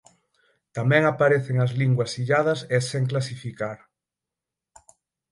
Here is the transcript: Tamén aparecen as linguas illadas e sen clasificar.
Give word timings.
Tamén 0.77 1.03
aparecen 1.05 1.55
as 1.65 1.71
linguas 1.81 2.11
illadas 2.21 2.59
e 2.75 2.77
sen 2.89 3.03
clasificar. 3.11 3.79